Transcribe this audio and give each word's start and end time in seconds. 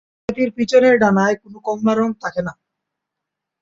এই 0.03 0.07
প্রজাতির 0.19 0.49
পিছনের 0.57 0.95
ডানায় 1.01 1.35
কোনো 1.41 1.57
কমলা 1.67 1.93
রঙ 1.93 2.09
থাকে 2.23 2.41
না। 2.47 2.53